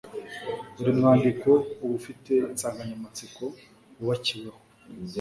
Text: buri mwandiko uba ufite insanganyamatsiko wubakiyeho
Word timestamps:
buri 0.75 0.91
mwandiko 0.99 1.49
uba 1.81 1.93
ufite 1.99 2.31
insanganyamatsiko 2.51 3.43
wubakiyeho 3.97 4.59